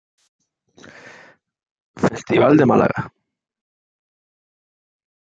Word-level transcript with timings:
Festival 2.01 2.57
de 2.57 2.65
Málaga 2.65 3.13